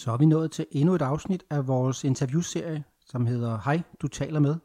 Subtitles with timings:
[0.00, 4.08] Så er vi nået til endnu et afsnit af vores interviewserie, som hedder Hej, du
[4.08, 4.56] taler med.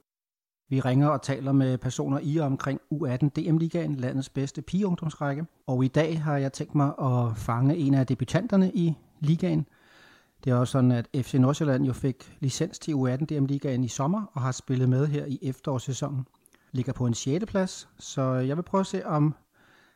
[0.70, 5.46] Vi ringer og taler med personer i og omkring U18 DM-ligaen, landets bedste pigeungdomsrække.
[5.68, 9.68] Og i dag har jeg tænkt mig at fange en af debutanterne i ligaen.
[10.44, 14.26] Det er også sådan, at FC Nordsjælland jo fik licens til U18 DM-ligaen i sommer
[14.34, 16.28] og har spillet med her i efterårssæsonen.
[16.72, 17.46] Ligger på en 6.
[17.46, 19.36] plads, så jeg vil prøve at se, om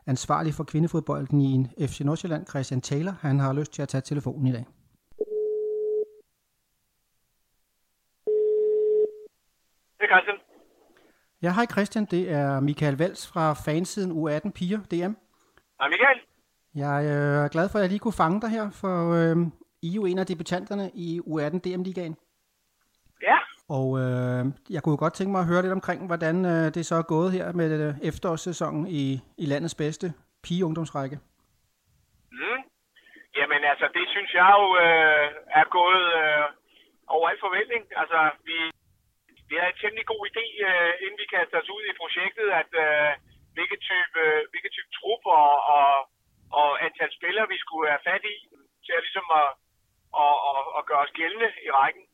[0.06, 4.48] ansvarlig for kvindefodbolden i FC Nordsjælland, Christian Taylor, han har lyst til at tage telefonen
[4.48, 4.66] i dag.
[10.00, 10.38] Hej Christian.
[11.44, 12.06] Ja, hej Christian.
[12.06, 15.14] Det er Michael Vels fra fansiden U18 Piger DM.
[15.80, 16.20] Hej Michael.
[16.76, 19.36] Jeg øh, er glad for, at jeg lige kunne fange dig her, for øh,
[19.82, 22.16] I er jo en af debutanterne i U18 DM-ligaen.
[23.22, 23.38] Ja.
[23.78, 26.96] Og øh, jeg kunne godt tænke mig at høre lidt omkring, hvordan øh, det så
[26.96, 29.04] er gået her med øh, efterårssæsonen i,
[29.38, 30.08] i landets bedste
[30.44, 31.18] pigeungdomsrække.
[32.32, 32.60] Mm.
[33.38, 35.28] Jamen altså, det synes jeg jo øh,
[35.60, 36.46] er gået øh,
[37.08, 37.84] over al forventning.
[38.02, 38.58] Altså, vi,
[39.60, 43.12] vi en temmelig god idé, øh, inden vi kaster os ud i projektet, at øh,
[43.56, 45.90] hvilke type, øh, hvilke type trup og, og,
[46.60, 48.36] og antal spillere, vi skulle have fat i,
[48.86, 49.50] til at ligesom at,
[50.24, 52.06] at, at, at gøre os gældende i rækken.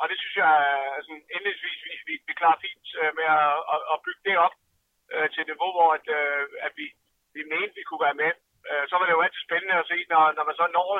[0.00, 3.58] Og det synes jeg, øh, altså, endeligvis, vi, vi, vi klarer fint øh, med at,
[3.74, 4.54] at, at bygge det op
[5.14, 6.86] øh, til et niveau, hvor at, øh, at vi,
[7.36, 8.32] vi mente, vi kunne være med.
[8.70, 10.90] Øh, så var det jo altid spændende at se, når, når man så når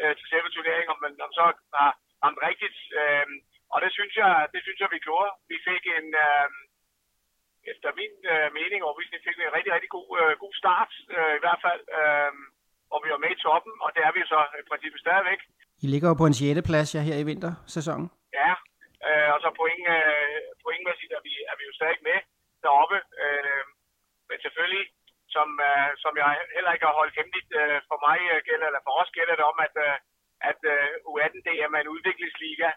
[0.00, 1.44] øh, til selve turneringen, om man om så
[1.78, 1.90] har
[2.24, 2.78] ramt rigtigt.
[3.00, 3.26] Øh,
[3.72, 5.30] og det synes jeg, det synes jeg, vi gjorde.
[5.52, 6.48] Vi fik en, øh,
[7.72, 11.42] efter min øh, mening, vi fik en rigtig, rigtig god, øh, god start, øh, i
[11.44, 11.82] hvert fald.
[11.98, 12.32] Øh,
[12.94, 15.40] og vi var med i toppen, og det er vi så i princippet stadigvæk.
[15.84, 16.68] I ligger jo på en 6.
[16.68, 18.08] plads ja, her i vintersæsonen.
[18.40, 18.52] Ja,
[19.08, 22.18] øh, og så point, øh, pointmæssigt er vi, er vi jo stadig med
[22.64, 22.98] deroppe.
[23.22, 23.64] Øh,
[24.28, 24.84] men selvfølgelig,
[25.34, 28.82] som, øh, som jeg heller ikke har holdt hemmeligt øh, for mig øh, gælder, eller
[28.86, 29.96] for os gælder det om, at, øh,
[30.50, 32.68] at øh, U18 det er en udviklingsliga.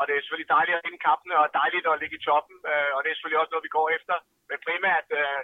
[0.00, 2.90] Og det er selvfølgelig dejligt at vinde kampene, og dejligt at ligge i toppen, øh,
[2.94, 4.14] og det er selvfølgelig også noget, vi går efter.
[4.50, 5.40] Men primært øh,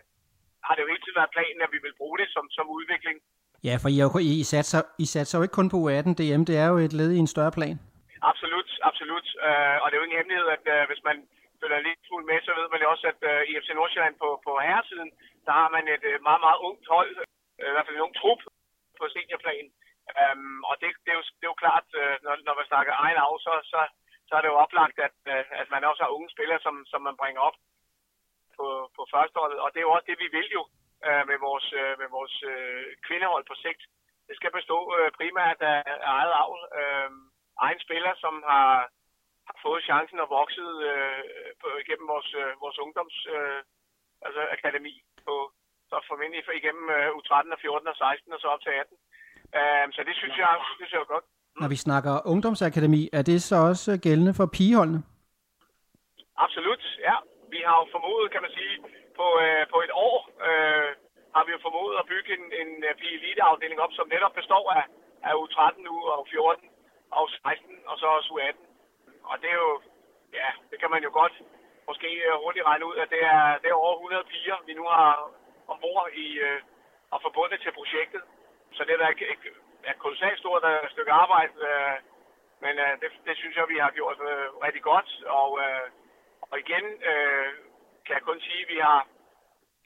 [0.67, 3.17] har det jo hele tiden været planen, at vi vil bruge det som, som udvikling.
[3.69, 4.09] Ja, for I, jo,
[4.41, 7.11] I, satser, I satser jo ikke kun på U18 DM, det er jo et led
[7.15, 7.77] i en større plan.
[8.31, 9.27] Absolut, absolut.
[9.47, 11.17] Øh, og det er jo ingen hemmelighed, at øh, hvis man
[11.61, 14.29] følger lidt smule med, så ved man jo også, at øh, i FC Nordsjælland på,
[14.47, 15.11] på herresiden,
[15.47, 17.13] der har man et øh, meget, meget ungt hold,
[17.61, 18.41] øh, i hvert fald en ung trup
[18.99, 19.67] på seniorplan.
[20.21, 22.93] Um, og det, det, er jo, det er jo klart, øh, når, når man snakker
[23.05, 23.81] egen af, så, så,
[24.29, 27.01] så er det jo oplagt, at, øh, at man også har unge spillere, som, som
[27.03, 27.57] man bringer op
[28.57, 28.67] på,
[28.97, 29.59] på førsteholdet.
[29.65, 30.63] Og det er jo også det, vi vil jo
[31.07, 33.83] øh, med vores, øh, med vores øh, kvindehold på sigt.
[34.29, 36.61] Det skal bestå øh, primært af, af eget avl.
[36.81, 37.11] Øh,
[37.67, 38.71] egen spiller, som har,
[39.49, 41.23] har fået chancen og vokset øh,
[41.61, 43.63] på, igennem vores, øh, vores ungdoms øh,
[44.27, 44.95] altså akademi
[45.27, 45.53] på
[45.91, 48.99] så formentlig igennem øh, U13 og 14 og 16 og så op til 18.
[49.59, 51.27] Øh, så det synes jeg, det synes jeg er godt.
[51.61, 55.01] Når vi snakker ungdomsakademi, er det så også gældende for pigeholdene?
[56.45, 57.17] Absolut, ja.
[57.55, 58.75] Vi har jo formodet, kan man sige,
[59.19, 60.17] på, øh, på et år
[60.49, 60.91] øh,
[61.37, 63.45] har vi jo formodet at bygge en, en øh, pige
[63.85, 64.85] op, som netop består af,
[65.29, 66.69] af U13 nu og 14
[67.19, 68.59] og 16 og så også U18.
[69.31, 69.73] Og det er jo,
[70.41, 71.35] ja, det kan man jo godt
[71.89, 74.85] måske øh, hurtigt regne ud, at det er, det er over 100 piger, vi nu
[74.97, 75.13] har
[75.73, 76.61] ombord i, øh,
[77.13, 78.23] og forbundet til projektet.
[78.77, 79.45] Så det er da et, et,
[79.91, 81.97] er kolossalt stort uh, stykke arbejde, uh,
[82.65, 85.09] men uh, det, det synes jeg, vi har gjort uh, rigtig godt.
[85.41, 85.87] Og, uh,
[86.51, 87.51] og igen uh,
[88.05, 89.01] kan jeg kun sige, at vi har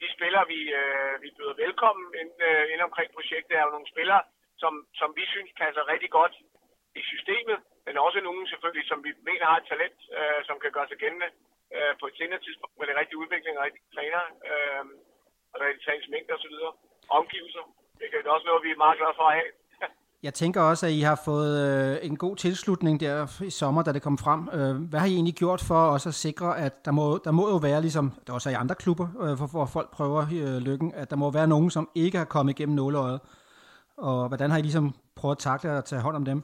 [0.01, 3.91] de spillere, vi, uh, vi byder velkommen ind, uh, ind omkring projektet, er jo nogle
[3.93, 4.21] spillere,
[4.61, 6.35] som, som vi synes passer rigtig godt
[6.95, 10.71] i systemet, men også nogle selvfølgelig, som vi mener har et talent, uh, som kan
[10.71, 11.29] gøre sig gældende
[11.75, 14.85] uh, på et senere tidspunkt med det rigtige udvikling og rigtige træner, uh,
[15.53, 16.55] og rigtige træningsmængder osv.
[17.19, 17.63] Omgivelser.
[17.99, 19.51] Det er også noget, vi er meget glade for at have.
[20.23, 23.91] Jeg tænker også, at I har fået øh, en god tilslutning der i sommer, da
[23.93, 24.49] det kom frem.
[24.53, 27.49] Øh, hvad har I egentlig gjort for også at sikre, at der må, der må
[27.49, 30.57] jo være, ligesom der også er i andre klubber, øh, for, hvor folk prøver øh,
[30.57, 33.19] lykken, at der må være nogen, som ikke har kommet igennem nåleøjet.
[33.97, 36.43] Og hvordan har I ligesom prøvet at takle at tage hånd om dem?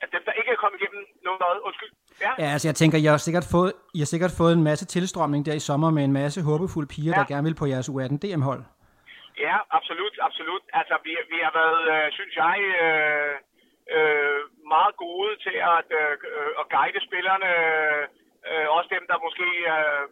[0.00, 1.90] At dem, der ikke er kommet igennem nåleøjet, undskyld.
[2.20, 2.30] Ja.
[2.38, 5.46] ja, altså jeg tænker, I har, sikkert fået, I har sikkert fået en masse tilstrømning
[5.46, 7.20] der i sommer med en masse håbefulde piger, ja.
[7.20, 8.62] der gerne vil på jeres U18 DM-hold.
[9.38, 10.62] Ja, absolut, absolut.
[10.72, 13.36] Altså, vi, vi har været, øh, synes jeg, øh,
[13.96, 14.40] øh,
[14.74, 16.16] meget gode til at, øh,
[16.60, 17.50] at guide spillerne.
[18.50, 20.04] Øh, også dem, der måske øh,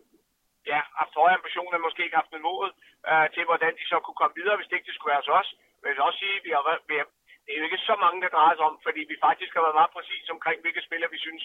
[0.71, 2.71] ja, har haft høje ambitioner, måske ikke haft mod
[3.11, 5.37] øh, til, hvordan de så kunne komme videre, hvis det ikke det skulle være hos
[5.41, 5.49] os.
[5.81, 7.07] Men jeg vil også sige, vi har, vi har,
[7.45, 9.81] det er jo ikke så mange, der drejer sig om, fordi vi faktisk har været
[9.81, 11.45] meget præcise omkring, hvilke spillere vi synes,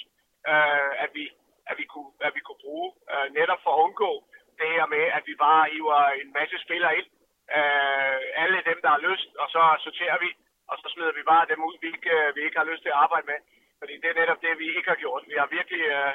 [0.52, 1.26] øh, at, vi,
[1.70, 2.88] at, vi kunne, at vi kunne bruge.
[3.14, 4.12] Øh, netop for at undgå
[4.60, 7.10] det her med, at vi bare hiver en masse spillere ind,
[7.57, 10.30] øh, alle dem, der har lyst, og så sorterer vi,
[10.69, 12.94] og så smider vi bare dem ud, vi ikke, øh, vi ikke har lyst til
[12.94, 13.40] at arbejde med.
[13.80, 15.24] Fordi det er netop det, vi ikke har gjort.
[15.31, 15.84] Vi har virkelig...
[15.98, 16.12] Øh...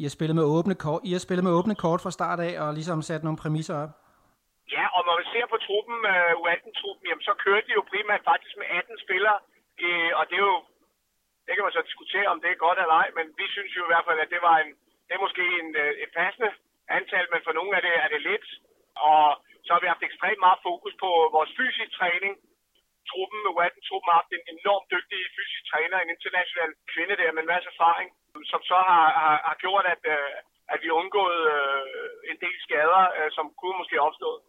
[0.00, 2.52] I har spillet med åbne kort, I har spillet med åbne kort fra start af,
[2.62, 3.92] og ligesom sat nogle præmisser op.
[4.76, 8.22] Ja, og når vi ser på truppen, uh, U18-truppen, jamen, så kørte de jo primært
[8.30, 9.38] faktisk med 18 spillere.
[9.84, 10.58] Uh, og det er jo,
[11.46, 13.82] det kan man så diskutere, om det er godt eller ej, men vi synes jo
[13.84, 14.70] i hvert fald, at det var en,
[15.06, 16.50] det er måske en, uh, et passende
[16.98, 18.46] antal, men for nogle af det er det lidt.
[19.12, 19.24] Og
[19.64, 22.32] så har vi haft ekstremt meget fokus på vores fysisk træning.
[23.10, 27.42] Truppen med U18-truppen har haft en enormt dygtig fysisk træner, en international kvinde der med
[27.44, 28.08] en masse erfaring,
[28.52, 32.56] som så har, har, har gjort, at, uh, at vi har undgået uh, en del
[32.66, 34.40] skader, uh, som kunne måske opstået.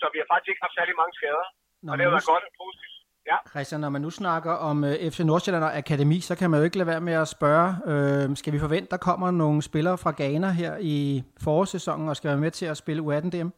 [0.00, 1.46] Så vi har faktisk ikke haft særlig mange skader,
[1.84, 2.96] Nå, og det har været godt og positivt.
[3.30, 3.36] Ja.
[3.52, 4.76] Christian, når man nu snakker om
[5.12, 8.36] FC Nordsjælland og Akademi, så kan man jo ikke lade være med at spørge, uh,
[8.40, 12.44] skal vi forvente, der kommer nogle spillere fra Ghana her i forårssæsonen og skal være
[12.46, 13.50] med til at spille U18-DM?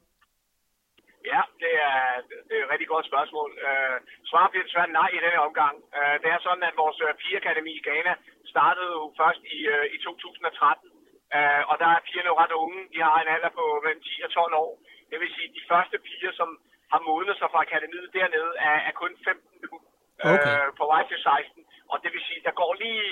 [1.87, 3.51] Er, det er et rigtig godt spørgsmål.
[3.69, 3.97] Uh,
[4.31, 5.77] svaret bliver desværre nej i denne omgang.
[5.99, 8.15] Uh, det er sådan, at vores uh, pigeakademi i Ghana
[8.53, 10.91] startede jo først i, uh, i 2013.
[11.37, 12.81] Uh, og der er pigerne jo ret unge.
[12.95, 14.73] De har en alder på mellem 10 og 12 år.
[15.11, 16.49] Det vil sige, at de første piger, som
[16.93, 19.75] har modnet sig fra akademiet dernede, er, er kun 15 nu
[20.33, 20.55] okay.
[20.55, 21.65] øh, på vej til 16.
[21.93, 23.09] Og det vil sige, at der går lige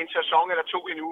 [0.00, 1.10] en sæson eller to endnu.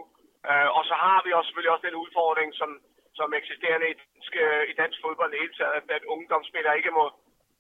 [0.51, 2.71] Øh, og så har vi også selvfølgelig også den udfordring, som,
[3.19, 7.05] som eksisterende i dansk, øh, i dansk fodbold hele taget, at, at ungdomsspillere ikke må,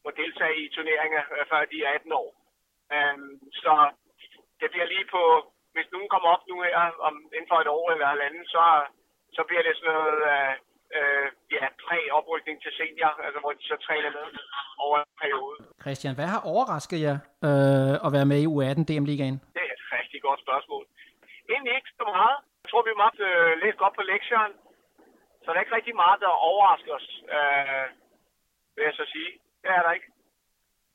[0.05, 2.28] må deltage i turneringer, øh, før de er 18 år.
[2.94, 3.16] Øh,
[3.62, 3.75] så
[4.60, 5.22] det bliver lige på,
[5.75, 6.76] hvis nogen kommer op nu her
[7.08, 8.64] om, inden for et år eller andet, så,
[9.37, 10.19] så bliver det sådan noget...
[10.32, 10.55] Øh,
[10.96, 11.26] øh,
[11.56, 14.26] ja, præ-oprykning til senior, altså hvor de så træner med
[14.84, 15.56] over en periode.
[15.84, 17.16] Christian, hvad har overrasket jer
[17.49, 19.37] øh, at være med i U18 DM-ligaen?
[19.56, 20.84] Det er et rigtig godt spørgsmål.
[21.52, 22.37] Egentlig ikke så meget.
[22.62, 24.55] Jeg tror, vi har øh, læst godt på lektionen,
[25.49, 27.87] så der er ikke rigtig meget, der overrasker os, øh,
[28.77, 29.31] vil jeg så sige.
[29.62, 30.09] Det er der ikke.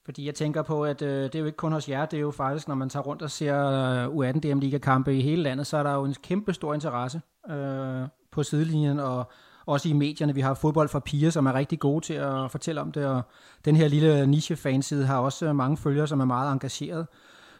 [0.05, 2.21] Fordi jeg tænker på, at øh, det er jo ikke kun hos jer, det er
[2.21, 5.43] jo faktisk, når man tager rundt og ser øh, U18 DM Liga kampe i hele
[5.43, 9.31] landet, så er der jo en kæmpe stor interesse øh, på sidelinjen, og
[9.67, 10.33] også i medierne.
[10.33, 13.21] Vi har fodbold for piger, som er rigtig gode til at fortælle om det, og
[13.65, 17.07] den her lille niche-fanside har også mange følgere, som er meget engageret.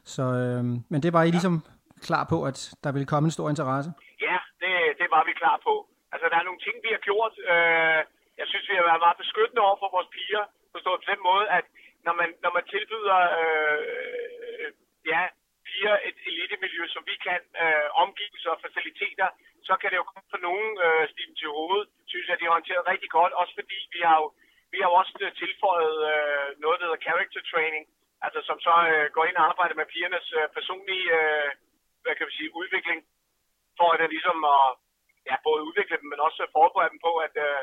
[0.03, 1.63] Så, øh, men det var I ligesom
[2.01, 3.91] klar på, at der ville komme en stor interesse?
[4.21, 5.87] Ja, det, det var vi klar på.
[6.13, 7.33] Altså, der er nogle ting, vi har gjort.
[7.51, 8.01] Øh,
[8.41, 10.43] jeg synes, vi har været meget beskyttende over for vores piger,
[10.75, 11.65] forstået på den måde, at
[12.05, 14.67] når man, når man tilbyder øh,
[15.11, 15.21] ja,
[15.67, 19.27] piger et elitemiljø, som vi kan, øh, omgivelser og faciliteter,
[19.67, 22.57] så kan det jo komme for nogen øh, stigen til hovedet, synes jeg, de har
[22.57, 24.27] håndteret rigtig godt, også fordi vi har jo,
[24.73, 27.83] vi har jo også øh, tilføjet øh, noget, der hedder character training,
[28.25, 31.49] altså som så øh, går ind og arbejder med pigernes øh, personlige, øh,
[32.03, 32.99] hvad kan vi sige, udvikling,
[33.77, 34.69] for at det ligesom at,
[35.29, 37.61] ja, både udvikle dem, men også forberede dem på, at øh,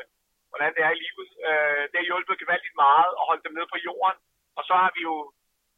[0.51, 1.29] hvordan det er i livet.
[1.49, 4.17] Øh, det har hjulpet gevaldigt meget at holde dem nede på jorden,
[4.57, 5.15] og så har vi jo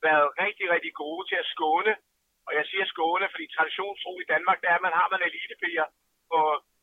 [0.07, 1.93] været rigtig, rigtig gode til at skåne,
[2.47, 5.87] og jeg siger skåne, fordi traditionstro i Danmark, det er, at man har man elitepiger,
[6.31, 6.39] på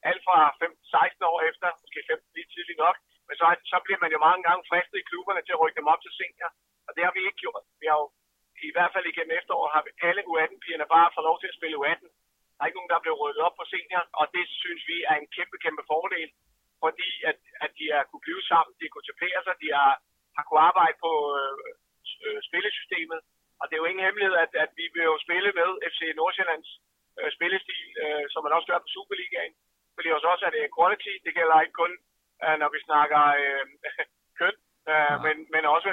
[0.08, 4.12] alt fra 15-16 år efter, måske 15 lige tidligt nok, men så, så bliver man
[4.14, 6.50] jo mange gange fristet i klubberne til at rykke dem op til senior,
[6.86, 7.64] og det har vi ikke gjort.
[7.80, 8.08] Vi har jo
[8.70, 11.78] i hvert fald igennem efteråret har vi alle U18-pigerne bare fået lov til at spille
[11.80, 12.06] U18.
[12.60, 14.96] Der er ikke nogen, der er blevet rykket op på senior, og det synes vi
[15.10, 16.28] er en kæmpe, kæmpe fordel,
[16.84, 19.92] fordi at, at de har kunne blive sammen, de har kunne tapere sig, de har,
[20.36, 21.56] har kunne arbejde på øh,
[22.26, 23.20] øh, spillesystemet,
[23.60, 26.70] og det er jo ingen hemmelighed, at, at vi vil jo spille med FC Nordsjællands
[27.18, 29.54] øh, spillestil, øh, som man også gør på Superligaen.
[29.94, 31.92] Fordi også også er det quality, det gælder ikke kun,
[32.44, 33.64] øh, når vi snakker øh,
[34.40, 34.56] køn,
[34.92, 35.90] øh, men, men også,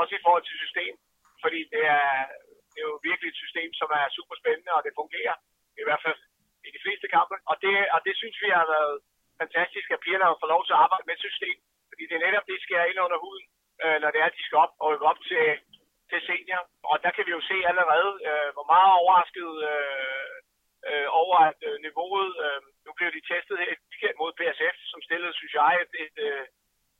[0.00, 0.94] også i forhold til system.
[1.42, 2.08] Fordi det er,
[2.72, 5.36] det er jo virkelig et system, som er super spændende, og det fungerer
[5.82, 6.18] i hvert fald
[6.68, 7.36] i de fleste kampe.
[7.50, 8.94] Og det, og det synes vi har været
[9.42, 11.56] fantastisk, at pigerne har fået lov til at arbejde med system.
[11.90, 13.46] Fordi det er netop det, skærer ind under huden,
[13.84, 15.44] øh, når det er, at de skal op og op til,
[16.10, 16.62] til senior.
[16.90, 20.34] Og der kan vi jo se allerede, øh, hvor meget overrasket øh,
[20.88, 25.00] øh, over at øh, niveauet, øh, nu blev de testet et weekend mod PSF, som
[25.06, 26.44] stillede, synes jeg, et, et, øh,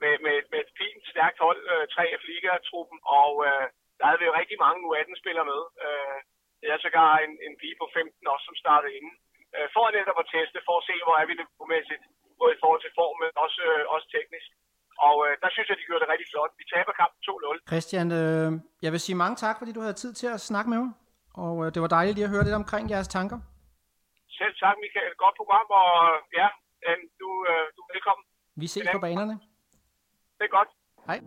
[0.02, 3.66] med, med, med et fint, stærkt hold, øh, 3F Liga-truppen, og øh,
[3.99, 5.62] der havde vi jo rigtig mange U18-spillere med.
[5.87, 6.18] Øh,
[6.61, 9.14] det er sågar en, en pige på 15 også, som startede inden.
[9.55, 12.05] Øh, for at netop at teste, for at se, hvor er vi niveaumæssigt,
[12.40, 14.49] både i forhold til form, men også, øh, også teknisk.
[15.07, 16.52] Og øh, der synes jeg, de gjorde det rigtig flot.
[16.61, 17.71] Vi taber kampen 2-0.
[17.71, 18.49] Christian, øh,
[18.85, 20.93] jeg vil sige mange tak, fordi du havde tid til at snakke med mig.
[21.45, 23.38] Og øh, det var dejligt lige at høre lidt omkring jeres tanker.
[24.38, 25.12] Selv tak, Michael.
[25.25, 25.88] Godt program, og
[26.40, 26.49] ja,
[27.21, 28.25] du, øh, du er velkommen.
[28.62, 29.35] Vi ses på banerne.
[30.38, 30.71] Det er godt.
[31.09, 31.19] Hej.